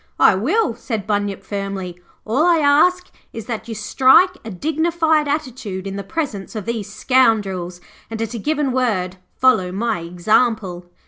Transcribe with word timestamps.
'I 0.19 0.33
will,' 0.37 0.73
said 0.75 1.05
Bunyip 1.05 1.43
firmly. 1.43 1.99
'All 2.25 2.43
I 2.43 2.57
ask 2.57 3.11
is 3.33 3.45
that 3.45 3.67
you 3.67 3.75
strike 3.75 4.35
a 4.43 4.49
dignified 4.49 5.27
attitude 5.27 5.85
in 5.85 5.95
the 5.95 6.03
presence 6.03 6.55
of 6.55 6.65
these 6.65 6.91
scoundrels, 6.91 7.79
and, 8.09 8.19
at 8.19 8.33
a 8.33 8.39
given 8.39 8.71
word, 8.71 9.17
follow 9.35 9.71
my 9.71 9.99
example.' 9.99 10.87